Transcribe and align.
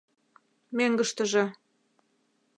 Мӧҥгыштыжӧ. 0.77 1.43